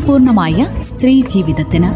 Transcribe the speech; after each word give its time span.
ആരോഗ്യപൂർണമായ 0.00 0.66
സ്ത്രീ 0.80 1.22
ജീവിതത്തിന്. 1.22 1.90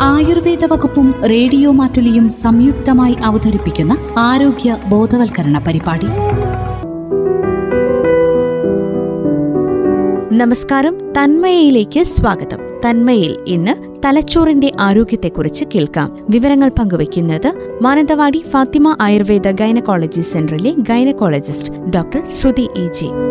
ആയുർവേദ 0.00 0.64
വകുപ്പും 0.64 1.14
റേഡിയോ 1.30 1.70
മാറ്റുലിയും 1.70 2.30
സംയുക്തമായി 2.30 3.16
അവതരിപ്പിക്കുന്ന 3.24 3.98
ആരോഗ്യ 4.18 4.76
ബോധവൽക്കരണ 4.88 5.64
പരിപാടി. 5.66 6.06
നമസ്കാരം. 10.36 10.98
തന്മയയിലേക്ക് 10.98 12.02
സ്വാഗതം. 12.02 12.58
തന്മയിൽ 12.90 13.38
ഇന്ന് 13.46 13.90
തലച്ചോറിന്റെ 14.04 14.72
ആരോഗ്യത്തെക്കുറിച്ച് 14.80 15.64
കേൾക്കാം. 15.74 16.26
വിവരങ്ങൾ 16.30 16.68
പങ്കുവയ്ക്കുന്നത് 16.68 17.78
മാനന്തവാടി 17.82 18.44
ഫാത്തിമ 18.50 18.96
ആയുർവേദ 19.00 19.50
ഗൈനക്കോളജി 19.50 20.20
സെന്ററിലെ 20.20 20.74
gynaecologist 20.78 21.72
doctor 21.72 22.30
Shruthi 22.30 22.68
E 22.76 22.88
G. 22.88 23.29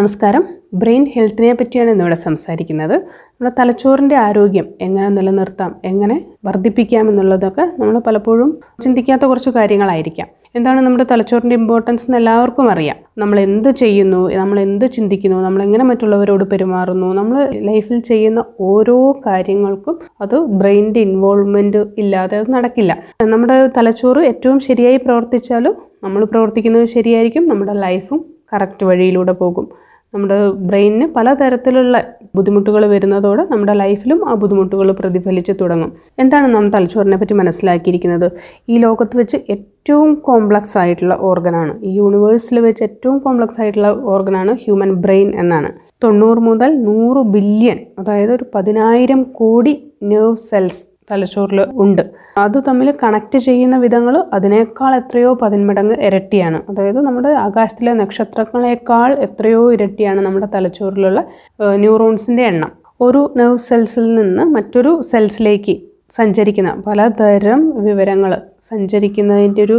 നമസ്കാരം. 0.00 0.42
ബ്രെയിൻ 0.80 1.02
ഹെൽത്തിനെ 1.14 1.52
പറ്റിയാണ് 1.52 1.90
ഇന്നിവിടെ 1.90 2.16
സംസാരിക്കുന്നത്. 2.24 2.94
നമ്മുടെ 2.94 3.50
തലച്ചോറിന്റെ 3.58 4.16
ആരോഗ്യം 4.16 4.66
എങ്ങനെ 4.80 5.08
നിലനിർത്താം 5.08 5.70
എങ്ങനെ 5.84 6.16
വർദ്ധിപ്പിക്കാം 6.44 7.08
എന്നുള്ളതൊക്കെ 7.10 7.64
നമ്മൾ 7.80 7.98
പലപ്പോഴും 8.06 8.50
ചിന്തിക്കാത്ത 8.84 9.24
കുറച്ച് 9.24 9.50
കാര്യങ്ങളായിരിക്കാം. 9.50 10.28
എന്താണ് 10.56 10.80
നമ്മുടെ 10.80 11.06
തലച്ചോറിന്റെ 11.10 11.56
ഇമ്പോർട്ടൻസ് 11.60 12.06
എന്ന് 12.08 12.16
എല്ലാവർക്കും 12.16 12.70
അറിയാം. 12.70 12.96
നമ്മൾ 13.18 13.40
എന്ത് 13.40 13.70
ചെയ്യുന്നു 13.82 14.22
നമ്മൾ 14.40 14.60
എന്ത് 14.60 14.86
ചിന്തിക്കുന്നു 14.96 15.40
നമ്മൾ 15.46 15.62
എങ്ങനെ 15.62 15.84
മറ്റുള്ളവരോട് 15.84 16.44
പെരുമാറുന്നു 16.52 17.10
നമ്മൾ 17.20 17.50
ലൈഫിൽ 17.68 18.00
ചെയ്യുന്ന 18.10 18.44
ഓരോ 18.60 18.96
കാര്യങ്ങൾക്കും 19.26 19.98
അത് 20.20 20.38
ബ്രെയിനിന്റെ 20.62 21.00
ഇൻവോൾവ്മെന്റ് 21.00 21.82
ഇല്ലാതെ 22.04 22.38
അത് 22.38 22.50
നടക്കില്ല. 22.58 22.98
നമ്മുടെ 23.34 23.58
തലച്ചോറ് 23.78 24.22
ഏറ്റവും 24.32 24.60
ശരിയായി 24.60 24.96
പ്രവർത്തിച്ചാലും 24.96 25.76
നമ്മൾ 26.04 26.24
പ്രവർത്തിക്കുന്നത് 26.24 26.84
ശരിയായിരിക്കും 26.96 27.48
നമ്മുടെ 27.48 27.72
ലൈഫും 27.72 28.20
കറക്റ്റ് 28.52 28.84
വഴിയിലൂടെ 28.86 29.32
പോകും. 29.32 29.66
നമ്മുടെ 30.14 30.36
ബ്രെയിനിന് 30.68 31.06
പലതരത്തിലുള്ള 31.16 31.96
ബുദ്ധിമുട്ടുകൾ 32.36 32.82
വരുന്നതോടെ 32.92 33.42
നമ്മുടെ 33.50 33.74
ലൈഫിലും 33.82 34.20
ആ 34.30 34.32
ബുദ്ധിമുട്ടുകൾ 34.34 34.88
പ്രതിഫലിച്ച് 35.00 35.52
തുടങ്ങും. 35.60 35.90
എന്താണ് 36.18 36.46
നാം 36.54 36.64
തലച്ചോറിനെ 36.74 37.16
പറ്റി 37.20 37.34
മനസ്സിലാക്കിയിരിക്കുന്നത്? 37.34 38.26
ഈ 38.72 38.78
ലോകത്ത് 38.78 39.16
വെച്ച് 39.20 39.38
ഏറ്റവും 39.54 40.10
കോംപ്ലക്സ് 40.28 40.76
ആയിട്ടുള്ള 40.78 41.14
ഓർഗനാണ് 41.30 41.72
ഈ 41.88 41.92
യൂണിവേഴ്സിൽ 42.00 42.58
വെച്ച് 42.66 42.82
ഏറ്റവും 42.88 43.18
കോംപ്ലക്സ് 43.18 43.60
ആയിട്ടുള്ള 43.60 43.90
ഓർഗനാണ് 44.14 44.54
ഹ്യൂമൻ 44.64 44.92
ബ്രെയിൻ 45.04 45.30
എന്നാണ്. 45.44 45.70
തൊണ്ണൂറ് 46.04 46.40
മുതൽ 46.48 46.70
നൂറ് 46.88 47.22
ബില്യൺ 47.34 47.78
അതായത് 47.98 48.32
ഒരു 48.32 48.44
പതിനായിരം 48.54 49.22
കോടി 49.40 49.74
നെർവ് 50.02 50.36
സെൽസ് 50.50 50.84
തലച്ചോറിൽ 51.10 51.60
ഉണ്ട്. 51.84 52.02
അത് 52.38 52.58
തമ്മിൽ 52.68 52.88
കണക്ട് 53.02 53.38
ചെയ്യുന്ന 53.38 53.76
വിധങ്ങൾ 53.76 54.16
അതിനേക്കാൾ 54.32 54.96
എത്രയോ 54.96 55.32
പതിന്മടങ്ങ് 55.42 55.96
ഇരട്ടിയാണ്. 56.08 56.60
അതായത് 56.70 57.00
നമ്മുടെ 57.00 57.32
ആകാശത്തിലെ 57.46 57.92
നക്ഷത്രങ്ങളെക്കാൾ 57.92 59.12
എത്രയോ 59.26 59.62
ഇരട്ടിയാണ് 59.72 60.20
നമ്മുടെ 60.20 60.48
തലച്ചോറിലുള്ള 60.54 61.22
ന്യൂറോൺസിന്റെ 61.84 62.44
എണ്ണം. 62.44 62.72
ഒരു 63.00 63.20
നെർവ് 63.36 63.62
സെൽസിൽ 63.68 64.14
നിന്ന് 64.14 64.44
മറ്റൊരു 64.56 65.00
സെൽസിലേക്ക് 65.10 65.74
സഞ്ചരിക്കുന്ന 66.10 66.70
പലതരം 66.86 67.60
വിവരങ്ങൾ 67.84 68.30
സഞ്ചരിക്കുന്നതിന്റെ 68.62 69.62
ഒരു 69.62 69.76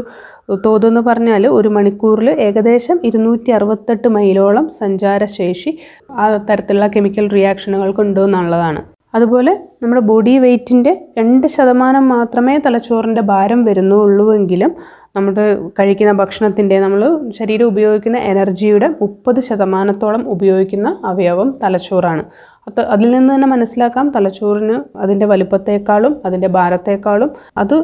തോതെന്ന് 0.65 1.01
പറഞ്ഞാൽ 1.01 1.47
ഒരു 1.47 1.69
മണിക്കൂറിൽ 1.69 2.29
ഏകദേശം 2.45 2.97
ഇരുന്നൂറ്റി 3.03 3.51
അറുപത്തെട്ട് 3.51 4.07
മൈലോളം 4.07 4.69
സഞ്ചാരശേഷി 4.79 5.77
ആ 6.11 6.25
തരത്തിലുള്ള 6.49 6.87
കെമിക്കൽ 6.87 7.27
റിയാക്ഷനുകൾക്ക് 7.29 8.01
ഉണ്ടോ 8.01 8.23
എന്നുള്ളതാണ്. 8.23 8.81
അതുപോലെ 9.13 9.53
നമ്മുടെ 9.81 10.01
ബോഡി 10.01 10.37
വെയ്റ്റിന്റെ 10.37 10.91
രണ്ട് 11.17 11.47
ശതമാനം 11.47 12.09
മാത്രമേ 12.09 12.57
തലച്ചോറിന്റെ 12.57 13.21
ഭാരം 13.21 13.65
വരുന്നുള്ളൂവെങ്കിലും 13.65 14.71
നമ്മൾ 15.15 15.33
കഴിക്കുന്ന 15.79 16.11
ഭക്ഷണത്തിന്റെ 16.11 16.79
നമ്മൾ 16.79 17.01
ശരീരം 17.31 17.67
ഉപയോഗിക്കുന്ന 17.67 18.17
എനർജിയുടെ 18.17 18.87
മുപ്പത് 19.01 19.39
ശതമാനത്തോളം 19.39 20.21
ഉപയോഗിക്കുന്ന 20.27 20.97
അവയവം 21.05 21.59
തലച്ചോറാണ്. 21.63 22.23
അത് 22.67 22.81
അതിൽ 22.85 23.11
നിന്ന് 23.11 23.33
തന്നെ 23.33 23.47
മനസ്സിലാക്കാം 23.47 24.11
തലച്ചോറിന് 24.11 24.75
അതിന്റെ 24.97 25.25
വലുപ്പത്തേക്കാളും 25.25 26.21
അതിന്റെ 26.25 26.47
ഭാരത്തേക്കാളും 26.47 27.29
അത് 27.57 27.75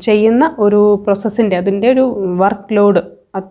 ചെയ്യുന്ന 0.00 0.54
ഒരു 0.58 1.02
പ്രോസസ്സിന്റെ 1.04 1.56
അതിന്റെ 1.56 1.88
ഒരു 1.92 2.04
വർക്ക് 2.36 2.76
ലോഡ് 2.76 3.02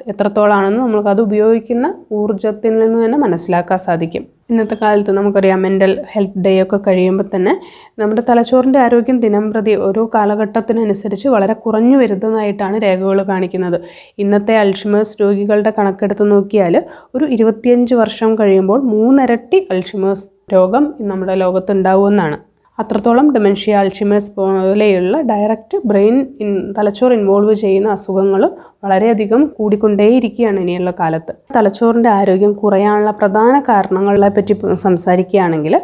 എത്രത്തോളാണെന്ന് 0.08 0.80
നമുക്ക് 0.80 1.10
അത് 1.10 1.22
ഉപയോഗിക്കുന്ന 1.22 1.94
ഊർജത്തിൽ 2.12 2.80
നിന്ന് 2.80 3.06
തന്നെ 3.06 3.18
മനസ്സിലാക്കാൻ 3.18 3.78
സാധിക്കും. 3.78 4.24
ഇന്നത്തെ 4.50 4.76
കാലത്ത് 4.82 5.12
നമുക്കറിയാം 5.12 5.62
മെന്റൽ 5.62 6.06
ഹെൽത്ത് 6.14 6.40
ഡേ 6.40 6.64
ഒക്കെ 6.64 6.78
കഴിയുമ്പോൾ 6.88 7.28
തന്നെ 7.36 7.54
നമ്മുടെ 8.00 8.24
തലച്ചോറിന്റെ 8.30 8.80
ആരോഗ്യം 8.80 9.20
ദിനം 9.20 9.52
പ്രതി 9.52 9.76
ഓരോ 9.76 10.12
കാലഘട്ടത്തിനനുസരിച്ച് 10.16 11.28
വളരെ 11.28 11.54
കുറഞ്ഞു 11.54 11.98
വരുന്നതായിട്ടാണ് 11.98 12.78
രേഖകൾ 12.78 13.24
കാണിക്കുന്നത്. 13.24 13.82
ഇന്നത്തെ 14.18 14.58
അൾഷിമേഴ്സ് 14.58 15.22
രോഗികളുടെ 15.22 15.74
കണക്കെടുത്ത് 15.80 16.32
നോക്കിയാൽ 16.32 16.84
ഒരു 17.16 17.26
ഇരുപത്തിയഞ്ച് 17.26 17.96
വർഷം 17.96 18.36
കഴിയുമ്പോൾ 18.36 18.82
മൂന്നിരട്ടി 18.82 19.68
അൾഷിമേഴ്സ് 19.72 20.54
രോഗം 20.54 20.94
നമ്മുടെ 21.00 21.36
ലോകത്തുണ്ടാവുമെന്നാണ് 21.36 22.47
അത്രത്തോളം 22.80 23.34
ഡെമെൻഷ്യ 23.34 23.74
അൾഷിമേഴ്സ് 23.74 24.36
പോലെയുള്ള 24.36 25.22
ഡയറക്റ്റ് 25.22 25.78
ബ്രെയിൻ 25.86 26.28
ഇൻ 26.40 26.74
തലച്ചോർ 26.78 27.14
ഇൻവോൾവ് 27.14 27.56
ചെയ്യുന്ന 27.56 27.90
അസുഖങ്ങൾ 27.90 28.52
വളരെയധികം 28.84 29.46
കൂടിക്കൊണ്ടേയിരിക്കുകയാണ് 29.58 30.60
ഇനിയുള്ള 30.60 30.92
കാലത്ത്. 31.00 31.34
തലച്ചോറിന്റെ 31.56 32.10
ആരോഗ്യം 32.10 32.54
കുറയാനുള്ള 32.54 33.12
പ്രധാന 33.12 33.60
കാരണങ്ങളെ 33.60 34.30
പറ്റി 34.30 34.56
സംസാരിക്കുകയാണെങ്കിൽ 34.74 35.82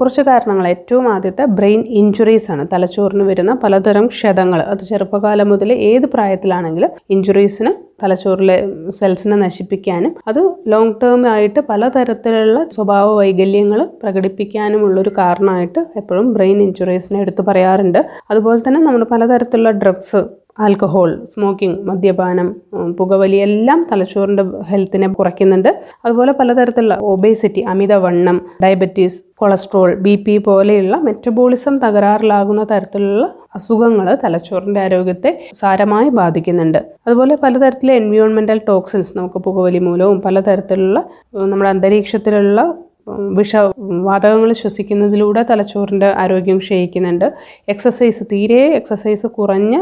കുറച്ച് 0.00 0.20
കാരണങ്ങൾ. 0.20 0.68
ഏറ്റവും 0.68 1.08
ആദ്യത്തെ 1.14 1.44
ബ്രെയിൻ 1.44 1.80
ഇഞ്ചുറീസ് 1.88 2.50
ആണ്. 2.50 2.66
തലച്ചോറിന് 2.72 3.22
വരുന്ന 3.22 3.54
പലതരം 3.54 4.06
ക്ഷതങ്ങൾ. 4.06 4.60
അത് 4.60 4.78
ചെറുപ്പകാലം 4.78 5.48
മുതൽ 5.48 5.72
ഏത് 5.72 6.06
പ്രായത്തിലാണെങ്കിലും 6.06 6.90
ഇഞ്ചുറീസിന് 7.10 7.72
തലച്ചോറിലെ 8.02 8.56
സെൽസിനെ 8.90 9.36
നശിപ്പിക്കാനും 9.36 10.14
അത് 10.28 10.40
ലോങ് 10.66 10.94
ടേം 11.02 11.26
ആയിട്ട് 11.26 11.60
പലതരത്തിലുള്ള 11.60 12.58
സ്വഭാവ 12.72 13.06
വൈകല്യങ്ങൾ 13.14 13.82
പ്രകടിപ്പിക്കാനുമുള്ളൊരു 14.02 15.12
കാരണമായിട്ട് 15.18 15.80
എപ്പോഴും 15.96 16.32
ബ്രെയിൻ 16.32 16.58
ഇഞ്ചുറീസിനെ 16.62 17.20
എടുത്തു 17.20 17.42
പറയാറുണ്ട്. 17.42 18.00
അതുപോലെ 18.30 18.60
തന്നെ 18.68 18.80
നമ്മൾ 18.80 19.04
പലതരത്തിലുള്ള 19.04 19.70
ഡ്രഗ്സ് 19.82 20.22
ആൽക്കഹോൾ 20.58 21.10
സ്മോക്കിംഗ് 21.26 21.80
മദ്യപാനം 21.82 22.56
പുകവലി 22.98 23.36
എല്ലാം 23.36 23.86
തലച്ചോറിന്റെ 23.92 24.44
ഹെൽത്തിനെ 24.70 25.08
കുറയ്ക്കുന്നുണ്ട്. 25.08 25.68
അതുപോലെ 26.04 26.32
പലതരത്തിലുള്ള 26.32 26.94
ഒബേസിറ്റി 27.02 27.60
അമിതവണ്ണം 27.60 28.40
ഡയബറ്റീസ് 28.62 29.24
കൊളസ്ട്രോൾ 29.36 29.94
ബി 29.94 30.14
പി 30.26 30.38
പോലെയുള്ള 30.38 30.96
മെറ്റബോളിസം 30.96 31.78
തകരാറിലാകുന്ന 31.78 32.64
തരത്തിലുള്ള 32.70 33.34
അസുഖങ്ങൾ 33.54 34.18
തലച്ചോറിന്റെ 34.24 34.80
ആരോഗ്യത്തെ 34.80 35.30
സാരമായി 35.60 36.08
ബാധിക്കുന്നുണ്ട്. 36.08 36.78
അതുപോലെ 37.06 37.36
പലതരത്തിലെ 37.42 37.94
എൻവിയോൺമെന്റൽ 37.94 38.60
ടോക്സിൻസ് 38.68 39.18
നമുക്ക് 39.18 39.38
പുകവലി 39.38 39.78
മൂലവും 39.78 40.20
പലതരത്തിലുള്ള 40.20 41.04
നമ്മുടെ 41.34 41.70
അന്തരീക്ഷത്തിലുള്ള 41.70 42.74
വിഷവാതകങ്ങൾ 43.08 44.52
ശ്വസിക്കുന്നതിലൂടെ 44.52 45.42
തലച്ചോറിന്റെ 45.50 46.06
ആരോഗ്യം 46.06 46.58
ക്ഷയിക്കുന്നുണ്ട്. 46.58 47.34
എക്സസൈസ് 47.68 48.24
തീരെ 48.32 48.62
എക്സസൈസ് 48.74 49.26
കുറഞ്ഞ 49.26 49.76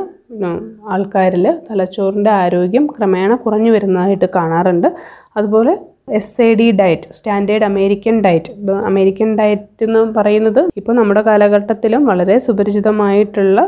ആൾക്കാരിൽ 0.89 1.47
തലച്ചോറിന്റെ 1.71 2.31
ആരോഗ്യം 2.43 2.87
ക്രമേണ 2.87 3.35
കുറഞ്ഞു 3.35 3.71
വരുന്നതായിട്ട് 3.73 4.29
കാണാറുണ്ട്. 4.37 4.89
അതുപോലെ 5.37 5.73
S 6.09 6.35
A 6.43 6.49
D 6.55 6.67
diet 6.79 7.07
standard 7.17 7.67
American 7.69 8.17
diet 8.25 8.73
American 8.85 9.29
diet 9.39 9.85
എന്ന് 9.85 10.01
പറയുന്നത് 10.17 10.61
ഇപ്പോൾ 10.77 10.95
നമ്മുടെ 10.95 11.23
കാലഘട്ടത്തിലും 11.23 12.03
വളരെ 12.05 12.37
സുപരിചിതമായിട്ടുള്ള 12.39 13.61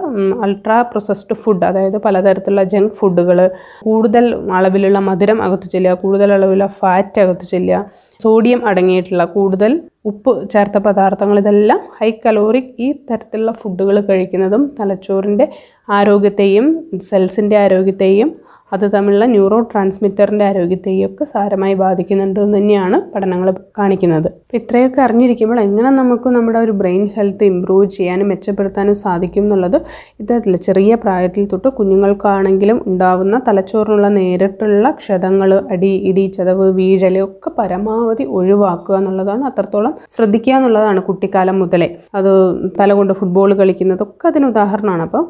അൾട്രാ 0.44 0.78
പ്രൊസസ്ഡ് 0.90 1.36
ഫുഡ് 1.36 1.64
അതായത് 1.68 1.98
പലതരത്തിലുള്ള 1.98 2.64
ജങ്ക് 2.74 2.94
ഫുഡുകൾ 2.94 3.40
കൂടുതൽ 3.82 4.26
അളവിലുള്ള 4.52 5.00
മധുരം 5.00 5.40
അകത്ത് 5.42 5.68
ചെല്ലുക 5.68 5.96
കൂടുതൽ 5.96 6.30
അളവിലുള്ള 6.32 6.68
ഫാറ്റ് 6.78 7.22
അകത്ത് 7.22 7.46
ചെല്ലുക 7.46 7.80
സോഡിയം 8.20 8.60
അടങ്ങിയിട്ടുള്ള 8.66 9.24
കൂടുതൽ 9.32 9.72
ഉപ്പ് 10.04 10.32
ചേർത്ത 10.48 10.78
പദാർത്ഥങ്ങൾ 10.78 11.36
ഇതെല്ലാം 11.40 11.80
ഹൈ 11.96 12.10
കലോറിക് 12.18 12.72
ഈ 12.78 12.88
തരത്തിലുള്ള 13.02 13.52
ഫുഡുകൾ 13.52 13.96
കഴിക്കുന്നതും 14.02 14.62
തലച്ചോറിന്റെ 14.78 15.46
ആരോഗ്യത്തെയും 15.90 16.66
സെൽസിന്റെ 17.02 17.56
ആരോഗ്യത്തെയും 17.62 18.30
അത് 18.72 18.92
തമ്മിലുള്ള 18.92 19.24
ന്യൂറോ 19.24 19.58
ട്രാൻസ്മിറ്ററിന്റെ 19.60 20.44
ആരോഗ്യത്തെയൊക്കെ 20.44 21.24
സാരമായി 21.24 21.74
ബാധിക്കുന്നുണ്ട് 21.74 22.40
എന്ന് 22.40 22.58
തന്നെയാണ് 22.58 23.12
പഠനങ്ങൾ 23.12 23.48
കാണിക്കുന്നത്. 23.78 24.26
അപ്പോൾ 24.26 24.56
ഇത്രയൊക്കെ 24.56 25.00
അറിഞ്ഞിരിക്കുമ്പോൾ 25.00 25.60
എങ്ങനെ 25.60 25.90
നമുക്ക് 25.90 26.28
നമ്മുടെ 26.28 26.58
ഒരു 26.58 26.72
ബ്രെയിൻ 26.72 27.08
ഹെൽത്ത് 27.16 27.44
ഇമ്പ്രൂവ് 27.44 27.86
ചെയ്യാനും 27.86 28.28
മെച്ചപ്പെടുത്താനും 28.28 28.94
സാധിക്കും 28.94 29.42
എന്നുള്ളത് 29.42 29.78
ഇത്തരത്തിൽ 30.20 30.56
ചെറിയ 30.56 30.94
പ്രായത്തിൽ 30.94 31.46
തൊട്ട് 31.52 31.68
കുഞ്ഞുങ്ങൾക്കാണെങ്കിലും 31.68 32.82
ഉണ്ടാവുന്ന 32.86 33.40
തലച്ചോറിനുള്ള 33.48 34.08
നേരിട്ടുള്ള 34.08 34.90
ക്ഷതങ്ങൾ 34.90 35.52
അടി 35.70 35.92
ഇടി 36.10 36.26
ചതവ് 36.26 36.66
വീഴൽ 36.70 37.18
ഒക്കെ 37.18 37.50
പരമാവധി 37.58 38.24
ഒഴിവാക്കുക 38.24 38.96
എന്നുള്ളതാണ് 38.96 39.44
അത്രത്തോളം 39.44 39.94
ശ്രദ്ധിക്കുക 40.16 40.54
എന്നുള്ളതാണ് 40.54 41.02
കുട്ടിക്കാലം 41.02 41.58
മുതലേ. 41.58 41.88
അത് 42.14 42.32
തലകൊണ്ട് 42.80 43.12
ഫുട്ബോൾ 43.12 43.54
കളിക്കുന്നതൊക്കെ 43.54 44.26
അതിന് 44.28 44.46
ഉദാഹരണമാണ്. 44.46 45.02
അപ്പോൾ 45.02 45.24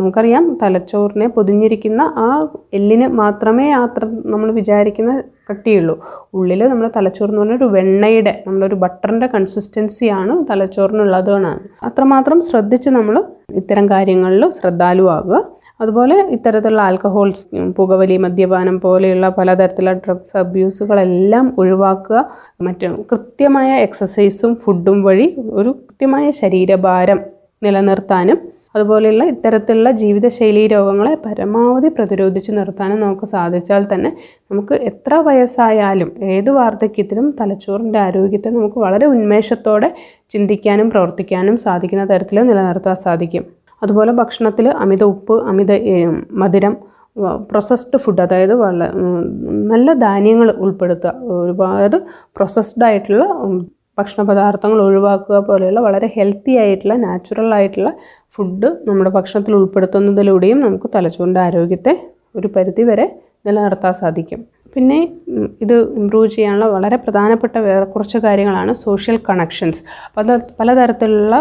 നമുക്കറിയാം 0.00 0.44
തലച്ചോറിനെ 0.62 1.28
പൊതിഞ്ഞിരിക്കുന്ന 1.28 2.02
ആ 2.26 2.28
എല്ലിന് 2.74 3.06
മാത്രമേ 3.20 3.72
അത്ര 3.72 4.04
നമ്മൾ 4.32 4.52
വിചാരിക്കുന്ന 4.52 5.12
കട്ടിയുള്ളൂ. 5.50 5.94
ഉള്ളിൽ 6.34 6.60
നമ്മൾ 6.68 6.90
തലച്ചോറ് 6.96 7.30
എന്ന് 7.30 7.40
പറഞ്ഞാൽ 7.40 7.56
ഒരു 7.56 7.64
വെണ്ണയുടെ 7.64 8.32
നമ്മളൊരു 8.46 8.74
ബട്ടറിന്റെ 8.74 9.26
കൺസിസ്റ്റൻസിയാണ് 9.26 10.34
തലച്ചോറിനുള്ളത് 10.50 11.32
എന്നാണ്. 11.36 11.62
അത്രമാത്രം 11.82 12.40
ശ്രദ്ധിച്ച് 12.40 12.90
നമ്മൾ 12.90 13.16
ഇത്തരം 13.54 13.88
കാര്യങ്ങളിൽ 13.88 14.50
ശ്രദ്ധാലുവാകുക 14.50 15.42
അതുപോലെ 15.82 16.16
ഇത്തരത്തിലുള്ള 16.36 16.82
ആൽക്കഹോൾസ് 16.82 17.44
പുകവലി 17.76 18.16
മദ്യപാനം 18.16 18.80
പോലെയുള്ള 18.80 19.28
പലതരത്തിലുള്ള 19.28 19.92
ഡ്രഗ്സ് 20.06 20.36
അബ്യൂസുകളെല്ലാം 20.36 21.54
ഒഴിവാക്കുക. 21.58 22.18
മറ്റും 22.62 22.94
കൃത്യമായ 23.12 23.70
എക്സസൈസും 23.86 24.56
ഫുഡും 24.56 25.02
വഴി 25.02 25.28
ഒരു 25.50 25.70
കൃത്യമായ 25.70 26.26
ശരീരഭാരം 26.40 27.20
നിലനിർത്താനും 27.62 28.38
അതുപോലെയുള്ള 28.74 29.24
ഇത്തരത്തിലുള്ള 29.24 29.90
ജീവിതശൈലി 29.90 30.66
രോഗങ്ങളെ 30.66 31.14
പരമാവധി 31.24 31.88
പ്രതിരോധിച്ച് 31.88 32.52
നിർത്താനും 32.52 33.00
നമുക്ക് 33.00 33.26
സാധിച്ചാൽ 33.26 33.82
തന്നെ 33.92 34.10
നമുക്ക് 34.50 34.74
എത്ര 34.90 35.14
വയസ്സായാലും 35.14 36.10
ഏത് 36.22 36.50
വാർദ്ധക്യത്തിലും 36.50 37.26
തലച്ചോറിന്റെ 37.40 37.98
ആരോഗ്യത്തെ 37.98 38.50
നമുക്ക് 38.50 38.78
വളരെ 38.78 39.06
ഉന്മേഷത്തോടെ 39.06 39.88
ചിന്തിക്കാനും 40.30 40.90
പ്രവർത്തിക്കാനും 40.90 41.56
സാധിക്കുന്ന 41.56 42.04
തരത്തിൽ 42.04 42.38
നിലനിർത്താൻ 42.42 42.96
സാധിക്കും. 43.06 43.44
അതുപോലെ 43.82 44.12
ഭക്ഷണത്തിൽ 44.12 44.66
അമിത 44.84 45.02
ഉപ്പ് 45.04 45.36
അമിത 45.48 45.72
മധുരം 46.32 46.76
പ്രൊസസ്ഡ് 47.50 47.96
ഫുഡ് 47.96 48.22
അതായത് 48.22 48.54
നല്ല 49.72 49.92
ധാന്യങ്ങൾ 50.06 50.48
ഉൾപ്പെടുത്തുക. 50.64 51.12
ഒരുപാട് 51.40 51.96
പ്രൊസസ്ഡ് 52.36 52.84
ആയിട്ടുള്ള 52.84 53.24
ഭക്ഷണ 54.00 54.22
പദാർത്ഥങ്ങൾ 54.30 54.80
ഒഴിവാക്കുക 54.86 55.38
പോലെയുള്ള 55.48 55.80
വളരെ 55.88 56.08
ഹെൽത്തി 56.16 56.54
ആയിട്ടുള്ള 56.62 56.96
നാച്ചുറൽ 57.06 57.50
ആയിട്ടുള്ള 57.58 57.90
ഫുഡ് 58.36 58.68
നമ്മുടെ 58.88 59.10
ഭക്ഷണത്തിൽ 59.16 59.54
ഉൾപ്പെടുത്തുന്നതിലൂടെയും 59.60 60.58
നമുക്ക് 60.66 60.88
തലച്ചോറിന്റെ 60.94 61.40
ആരോഗ്യത്തെ 61.48 61.94
ഒരു 62.38 62.48
പരിധി 62.56 62.82
വരെ 62.90 63.06
നിലനിർത്താൻ 63.46 63.94
സാധിക്കും. 64.00 64.40
പിന്നെ 64.74 64.98
ഇത് 65.64 65.74
ഇമ്പ്രൂവ് 66.00 66.28
ചെയ്യാനുള്ള 66.34 66.66
വളരെ 66.74 66.96
പ്രധാനപ്പെട്ട 67.04 67.56
വേറെ 67.64 67.86
കുറച്ച് 67.92 68.18
കാര്യങ്ങളാണ് 68.24 68.72
സോഷ്യൽ 68.82 69.16
കണക്ഷൻസ് 69.28 69.80
പല 70.16 70.36
പലതരത്തിലുള്ള 70.58 71.36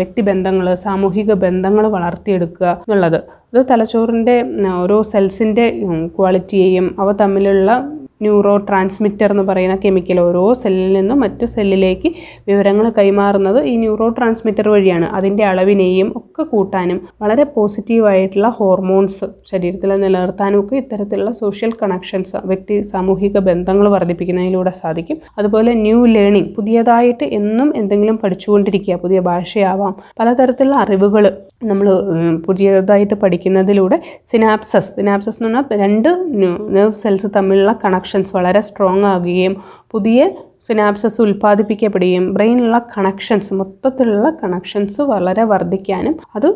വ്യക്തിബന്ധങ്ങൾ 0.00 0.68
സാമൂഹിക 0.86 1.32
ബന്ധങ്ങൾ 1.44 1.86
വളർത്തിയെടുക്കുക 1.96 2.70
എന്നുള്ളത്. 2.84 3.18
അത് 3.52 3.60
തലച്ചോറിന്റെ 3.70 4.36
ഓരോ 4.82 4.98
സെൽസിന്റെ 5.12 5.66
ക്വാളിറ്റിയെയും 6.16 6.88
അവ 7.02 7.08
തമ്മിലുള്ള 7.22 7.70
ന്യൂറോ 8.24 8.54
ട്രാൻസ്മിറ്റർ 8.68 9.30
എന്ന് 9.34 9.44
പറയുന്ന 9.50 9.76
കെമിക്കൽ 9.84 10.18
ഓരോ 10.20 10.44
സെല്ലിൽ 10.62 10.92
നിന്നും 10.98 11.18
മറ്റു 11.24 11.46
സെല്ലിലേക്ക് 11.54 12.08
വിവരങ്ങൾ 12.48 12.86
കൈമാറുന്നത് 12.98 13.58
ഈ 13.70 13.74
ന്യൂറോ 13.76 14.08
ട്രാൻസ്മിറ്റർ 14.18 14.66
വഴിയാണ്. 14.74 15.06
അതിന്റെ 15.18 15.44
അളവിനെയും 15.44 16.08
ഒക്കെ 16.20 16.44
കൂട്ടാനും 16.52 16.98
വളരെ 17.22 17.46
പോസിറ്റീവായിട്ടുള്ള 17.56 18.48
ഹോർമോൺസ് 18.58 19.26
ശരീരത്തിൽ 19.50 19.92
നിലനിർത്താനും 20.04 20.58
ഒക്കെ 20.60 20.76
ഇത്തരത്തിലുള്ള 20.82 21.32
സോഷ്യൽ 21.42 21.72
കണക്ഷൻസ് 21.82 22.36
വ്യക്തി 22.50 22.76
സാമൂഹിക 22.92 23.38
ബന്ധങ്ങൾ 23.48 23.86
വർദ്ധിപ്പിക്കുന്നതിലൂടെ 23.88 24.72
സാധിക്കും. 24.82 25.18
അതുപോലെ 25.38 25.72
ന്യൂ 25.84 26.00
ലേണിംഗ് 26.14 26.50
പുതിയതായിട്ട് 26.56 27.26
എന്നും 27.38 27.68
എന്തെങ്കിലും 27.76 28.16
പഠിച്ചുകൊണ്ടിരിക്കുക 28.22 28.96
പുതിയ 29.04 29.20
ഭാഷയാവാം 29.30 29.94
പലതരത്തിലുള്ള 30.20 30.76
അറിവുകൾ 30.84 31.24
നമ്മൾ 31.70 31.86
പുതിയതായിട്ട് 32.46 33.16
പഠിക്കുന്നതിലൂടെ 33.22 33.96
സിനാപ്സസ് 34.30 34.90
സിനാപ്സസ് 34.96 35.38
എന്ന് 35.40 35.48
പറഞ്ഞാൽ 35.48 35.80
രണ്ട് 35.82 36.08
നെർവ് 36.74 36.96
സെൽസ് 37.02 37.28
തമ്മിലുള്ള 37.36 37.72
കണക്ഷൻസ് 38.14 38.34
വളരെ 38.36 38.60
സ്ട്രോങ് 38.62 39.06
ആകുകയും 39.06 39.52
പുതിയ 39.90 40.20
സിനാപ്സസ് 40.68 41.18
ഉൽപ്പാദിപ്പിക്കപ്പെടുകയും 41.20 42.24
ബ്രെയിനിലുള്ള 42.32 42.78
കണക്ഷൻസ് 42.90 43.54
മൊത്തത്തിലുള്ള 43.54 44.28
കണക്ഷൻസ് 44.42 45.00
വളരെ 45.10 45.44
വർദ്ധിക്കാനും 45.44 46.14
അത് 46.36 46.48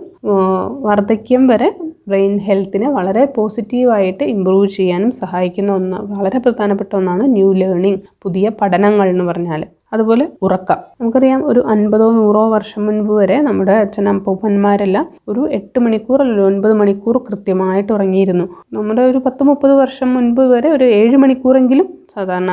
വർദ്ധിക്കും 0.86 1.42
വരെ 1.46 1.68
ബ്രെയിൻ 2.08 2.34
ഹെൽത്തിനെ 2.40 2.88
വളരെ 2.90 3.24
പോസിറ്റീവായിട്ട് 3.36 4.24
ഇമ്പ്രൂവ് 4.26 4.68
ചെയ്യാനും 4.68 5.10
സഹായിക്കുന്ന 5.14 5.72
ഒന്ന് 5.72 6.00
വളരെ 6.12 6.40
പ്രധാനപ്പെട്ട 6.40 6.92
ഒന്നാണ് 6.94 7.26
ന്യൂ 7.32 7.48
ലേണിംഗ് 7.54 8.02
പുതിയ 8.24 8.52
പഠനങ്ങൾ 8.60 9.08
എന്ന് 9.08 9.26
പറഞ്ഞാൽ 9.26 9.64
അതുപോലെ 9.92 10.24
ഉറക്കം. 10.42 10.78
നമുക്കറിയാം 11.00 11.40
ഒരു 11.50 11.60
അൻപതോ 11.72 12.06
നൂറോ 12.12 12.42
വർഷം 12.54 12.86
മുൻപ് 12.86 13.12
വരെ 13.20 13.36
നമ്മുടെ 13.40 13.72
അച്ഛനപ്പൂപ്പന്മാരെല്ലാം 13.72 15.04
ഒരു 15.28 15.42
എട്ട് 15.58 15.78
മണിക്കൂർ 15.80 16.20
അല്ലെങ്കിൽ 16.20 16.46
ഒൻപത് 16.46 16.74
മണിക്കൂർ 16.80 17.16
കൃത്യമായിട്ട് 17.28 17.92
ഉറങ്ങിയിരുന്നു. 17.92 18.46
നമ്മുടെ 18.72 19.02
ഒരു 19.02 19.18
പത്ത് 19.26 19.44
മുപ്പത് 19.44 19.74
വർഷം 19.82 20.14
മുൻപ് 20.14 20.42
വരെ 20.54 20.70
ഒരു 20.70 20.84
ഏഴ് 20.98 21.16
മണിക്കൂറെങ്കിലും 21.16 21.86
സാധാരണ 22.14 22.50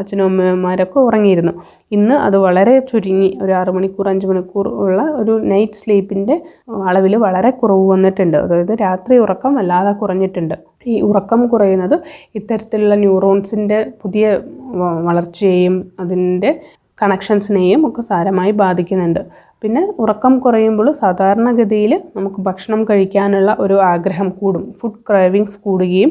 അച്ഛനും 0.00 0.24
അമ്മമാരൊക്കെ 0.26 0.98
ഉറങ്ങിയിരുന്നു. 1.00 1.52
ഇന്ന് 1.92 2.14
അത് 2.26 2.36
വളരെ 2.36 2.74
ചുരുങ്ങി 2.90 3.30
ഒരു 3.42 3.52
ആറ് 3.52 3.70
മണിക്കൂർ 3.70 4.08
അഞ്ച് 4.08 4.26
മണിക്കൂർ 4.26 4.68
ഉള്ള 4.84 5.02
ഒരു 5.20 5.34
നൈറ്റ് 5.52 5.80
സ്ലീപ്പിന്റെ 5.80 6.36
അളവിൽ 6.90 7.16
വളരെ 7.26 7.50
കുറവ് 7.50 7.84
വന്നിട്ടുണ്ട്. 7.94 8.36
അതായത് 8.36 8.72
രാത്രി 8.80 9.18
ഉറക്കം 9.18 9.54
വല്ലാതെ 9.54 9.92
കുറഞ്ഞിട്ടുണ്ട്. 9.92 10.56
ഈ 10.86 11.00
ഉറക്കം 11.00 11.48
കുറയുന്നത് 11.48 11.96
ഇത്തരത്തിലുള്ള 12.34 12.94
ന്യൂറോൺസിന്റെ 12.94 13.78
പുതിയ 14.02 14.26
വളർച്ചയെയും 15.08 15.76
അതിന്റെ 16.00 16.50
കണക്ഷൻസിനെയും 17.02 17.80
ഒക്കെ 17.88 18.02
സാരമായി 18.02 18.50
ബാധിക്കുന്നുണ്ട്. 18.50 19.22
പിന്നെ 19.64 19.82
ഉറക്കം 19.98 20.38
കുറയുമ്പോൾ 20.38 20.88
സാധാരണഗതിയിൽ 20.92 21.92
നമുക്ക് 22.16 22.40
ഭക്ഷണം 22.40 22.80
കഴിക്കാനുള്ള 22.84 23.50
ഒരു 23.58 23.76
ആഗ്രഹം 23.92 24.28
കൂടും. 24.30 24.64
ഫുഡ് 24.80 25.02
ക്രൈവിങ്സ് 25.08 25.58
കൂടുകയും 25.64 26.10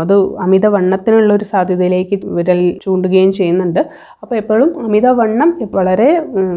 അത് 0.00 0.12
അമിതവണ്ണത്തിനുള്ള 0.44 1.30
ഒരു 1.34 1.44
സാധ്യതയിലേക്ക് 1.44 2.16
വിരൽ 2.36 2.60
ചൂണ്ടുകയും 2.82 3.32
ചെയ്യുന്നുണ്ട്. 3.32 3.80
അപ്പോൾ 4.22 4.36
എപ്പോഴും 4.36 4.70
അമിതവണ്ണം 4.84 5.50
വളരെ 5.72 6.08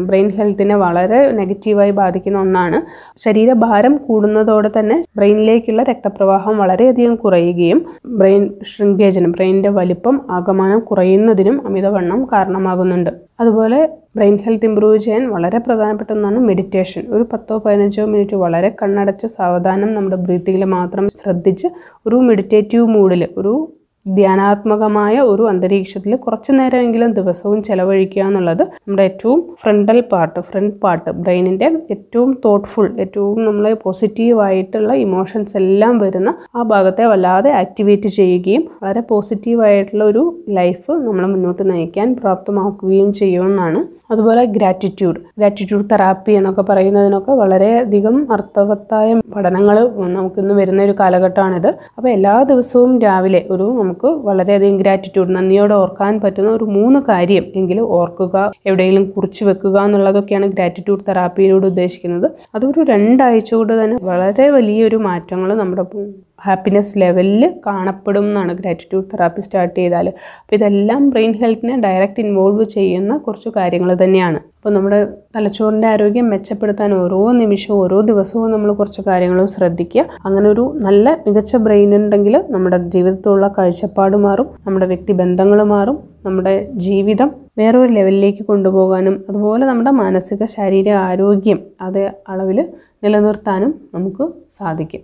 ബ്രെയിൻ 0.08 0.28
ഹെൽത്തിനെ 0.30 0.76
വളരെ 0.76 1.20
നെഗറ്റീവായി 1.32 1.90
ബാധിക്കുന്ന 1.90 2.38
ഒന്നാണ്. 2.38 2.80
ശരീരഭാരം 3.18 3.96
കൂടുന്നതോടെ 3.96 4.70
തന്നെ 4.78 5.04
ബ്രെയിനിലേക്കുള്ള 5.16 5.82
രക്തപ്രവാഹം 5.82 6.58
വളരെയധികം 6.58 7.14
കുറയുകയും 7.14 7.80
ബ്രെയിൻ 8.20 8.44
ഷ്രിങ്കേജിനും 8.72 9.32
ബ്രെയിനിന്റെ 9.32 9.70
വലിപ്പം 9.70 10.18
ആകമാനം 10.30 10.80
കുറയുന്നതിനും 10.80 11.66
അമിതവണ്ണം 11.66 12.28
കാരണമാകുന്നുണ്ട്. 12.32 13.10
അതുപോലെ 13.40 13.80
ബ്രെയിൻ 14.18 14.36
ഹെൽത്ത് 14.44 14.66
ഇമ്പ്രൂവ് 14.66 14.98
ചെയ്യാൻ 15.02 15.24
വളരെ 15.32 15.58
പ്രധാനപ്പെട്ട 15.64 16.10
ഒന്നാണ് 16.10 16.38
മെഡിറ്റേഷൻ. 16.46 17.02
ഒരു 17.14 17.24
പത്തോ 17.32 17.56
പതിനഞ്ചോ 17.64 18.04
മിനിറ്റ് 18.12 18.36
വളരെ 18.42 18.70
കണ്ണടച്ച് 18.78 19.26
സാവധാനം 19.34 19.90
നമ്മുടെ 19.94 20.20
ബ്രീത്തിങ്ങിൽ 20.24 20.64
മാത്രം 20.72 21.04
ശ്രദ്ധിച്ച് 21.20 21.68
ഒരു 22.06 22.16
മെഡിറ്റേറ്റീവ് 22.28 22.86
മൂഡിൽ 22.94 23.24
ഒരു 23.40 23.52
ധ്യാനാത്മകമായ 24.06 25.14
ഒരു 25.30 25.44
അന്തരീക്ഷത്തിൽ 25.50 26.12
കുറച്ചു 26.16 26.52
നേരമെങ്കിലും 26.52 27.10
ദിവസവും 27.12 27.58
ചെലവഴിക്കുക 27.62 28.22
എന്നുള്ളത് 28.22 28.62
നമ്മുടെ 28.74 29.04
ഏറ്റവും 29.04 29.40
ഫ്രണ്ടൽ 29.62 29.98
പാർട്ട് 30.12 30.42
ഫ്രണ്ട് 30.48 30.76
പാർട്ട് 30.82 31.12
ബ്രെയിനിന്റെ 31.18 31.68
ഏറ്റവും 31.90 32.30
തോട്ട്ഫുൾ 32.44 32.88
ഏറ്റവും 33.04 33.38
നമ്മൾ 33.44 33.74
പോസിറ്റീവായിട്ടുള്ള 33.82 34.94
ഇമോഷൻസ് 35.04 35.56
എല്ലാം 35.62 35.96
വരുന്ന 35.98 36.32
ആ 36.54 36.62
ഭാഗത്തെ 36.70 37.06
വല്ലാതെ 37.12 37.52
ആക്ടിവേറ്റ് 37.54 38.10
ചെയ്യുകയും 38.16 38.64
വളരെ 38.78 39.04
പോസിറ്റീവായിട്ടുള്ള 39.10 40.04
ഒരു 40.04 40.24
ലൈഫ് 40.52 40.92
നമ്മൾ 41.04 41.26
മുന്നോട്ട് 41.26 41.64
നയിക്കാൻ 41.70 42.08
പ്രാപ്തമാക്കുകയും 42.16 43.10
ചെയ്യുമെന്നാണ് 43.14 43.82
അതുപോലെ 44.10 44.44
ഗ്രാറ്റിറ്റ്യൂഡ് 44.44 45.20
ഗ്രാറ്റിറ്റ്യൂഡ് 45.38 45.86
തെറാപ്പി 45.92 46.32
എന്നൊക്കെ 46.32 46.62
പറയുന്നതിനൊക്കെ 46.62 47.32
വളരെയധികം 47.32 48.16
അർത്ഥവത്തായ 48.32 49.20
പഠനങ്ങൾ 49.36 49.76
നമുക്കിന്ന് 50.16 50.54
വരുന്ന 50.54 50.82
ഒരു 50.82 50.94
കാലഘട്ടമാണിത്. 51.00 51.68
അപ്പോൾ 51.96 52.08
എല്ലാ 52.08 52.34
ദിവസവും 52.42 52.92
രാവിലെ 53.00 53.46
ഒരു 53.50 53.66
നമുക്ക് 53.80 54.06
വളരെയധികം 54.28 54.78
ഗ്രാറ്റിറ്റ്യൂഡ് 54.78 55.34
നന്ദിയോടെ 55.36 55.74
ഓർക്കാൻ 55.74 56.20
പറ്റുന്ന 56.20 56.50
ഒരു 56.50 56.64
മൂന്ന് 56.64 57.00
കാര്യം 57.08 57.44
എങ്കിലും 57.54 57.86
ഓർക്കുക 57.98 58.36
എവിടെയെങ്കിലും 58.66 59.10
കുറിച്ച് 59.10 59.44
വെക്കുക 59.44 59.76
എന്നുള്ളതൊക്കെയാണ് 59.84 60.46
ഗ്രാറ്റിറ്റ്യൂഡ് 60.46 61.04
തെറാപ്പിയിലൂടെ 61.08 61.66
ഉദ്ദേശിക്കുന്നത്. 61.66 62.30
അതൊരു 62.54 62.80
രണ്ടാഴ്ച 62.92 63.54
കൊണ്ട് 63.54 63.84
തന്നെ 63.84 63.98
വളരെ 64.02 64.50
വലിയൊരു 64.50 64.96
മാറ്റങ്ങൾ 65.08 65.54
നമ്മുടെ 65.54 65.84
ഹാപ്പിനെസ് 66.46 66.92
ലെവലിൽ 67.02 67.42
കാണപ്പെടും 67.66 68.26
എന്നാണ് 68.28 68.52
ഗ്രാറ്റിറ്റ്യൂഡ് 68.60 69.08
തെറാപ്പി 69.12 69.40
സ്റ്റാർട്ട് 69.40 69.74
ചെയ്താൽ. 69.78 70.06
അപ്പോൾ 70.40 70.56
ഇതെല്ലാം 70.58 71.02
ബ്രെയിൻ 71.10 71.32
ഹെൽത്തിനെ 71.40 71.76
ഡയറക്റ്റ് 71.86 72.22
ഇൻവോൾവ് 72.24 72.64
ചെയ്യുന്ന 72.76 73.16
കുറച്ച് 73.26 73.50
കാര്യങ്ങൾ 73.56 73.90
തന്നെയാണ്. 74.02 74.40
അപ്പോൾ 74.58 74.72
നമ്മുടെ 74.74 74.98
തലച്ചോറിന്റെ 75.36 75.88
ആരോഗ്യം 75.88 76.26
മെച്ചപ്പെടുത്താൻ 76.32 76.92
ഓരോ 77.00 77.18
നിമിഷവും 77.40 77.78
ഓരോ 77.82 77.98
ദിവസവും 78.10 78.48
നമ്മൾ 78.50 78.70
കുറച്ച് 78.72 79.02
കാര്യങ്ങൾ 79.08 79.40
ശ്രദ്ധിക്കുക. 79.46 80.04
അങ്ങനെ 80.26 80.48
ഒരു 80.48 80.64
നല്ല 80.86 81.16
മികച്ച 81.26 81.56
ബ്രെയിൻ 81.66 81.92
ഉണ്ടെങ്കിൽ 81.96 82.34
നമ്മുടെ 82.54 82.78
ജീവിതത്തിലുള്ള 82.94 83.48
കാഴ്ചപ്പാട് 83.58 84.16
മാറും 84.26 84.48
നമ്മുടെ 84.66 84.86
വ്യക്തി 84.86 85.12
ബന്ധങ്ങൾ 85.12 85.60
മാറും 85.74 85.98
നമ്മുടെ 86.26 86.54
ജീവിതം 86.86 87.30
വേറൊരു 87.58 87.92
ലെവലിലേക്ക് 87.92 88.42
കൊണ്ടുപോകാനും 88.46 89.14
അതുപോലെ 89.28 89.64
നമ്മുടെ 89.66 89.92
മാനസിക 90.02 90.44
ശാരീരിക 90.56 90.96
ആരോഗ്യം 91.08 91.60
അതേ 91.80 92.04
അളവിൽ 92.28 92.58
നിലനിർത്താനും 93.04 93.72
നമുക്ക് 93.94 94.24
സാധിക്കും. 94.52 95.02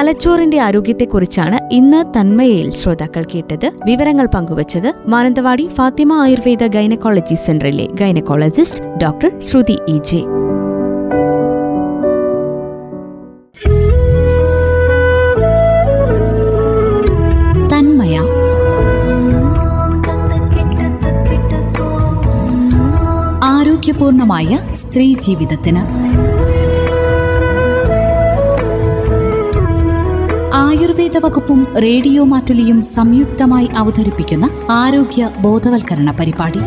തലച്ചോറിന്റെ 0.00 0.58
ആരോഗ്യത്തെക്കുറിച്ചാണ് 0.60 1.68
ഇന്ന് 1.72 2.20
തന്മയയിൽ 2.20 2.74
ശ്രോതാക്കൾ 2.74 3.24
കേട്ടത്. 3.34 3.70
വിവരങ്ങൾ 3.84 4.26
പങ്കുവച്ചത് 4.26 4.94
മാനന്തവാടി 5.06 5.68
ഫാത്തിമ 5.74 6.12
ആയുർവേദ 6.12 6.66
ഗൈനക്കോളജി 6.66 7.34
സെന്ററിലെ 7.34 7.86
gynaecologist 7.92 8.84
doctor 9.02 9.40
Shruthi 9.40 9.78
E 9.88 9.98
J. 9.98 10.22
ആരോഗ്യപൂർണമായ 23.44 24.58
സ്ത്രീ 24.74 25.14
ജീവിതത്തിന്. 25.14 25.82
ആയുർവേദ 30.60 31.16
വകുപ്പും 31.16 31.60
റേഡിയോ 31.76 32.24
മാറ്റുലിയും 32.24 32.82
സംയുക്തമായി 32.82 33.68
അവതരിപ്പിക്കുന്ന 33.76 34.46
ആരോഗ്യ 34.70 35.30
ബോധവൽക്കരണ 35.40 36.16
പരിപാടി. 36.20 36.60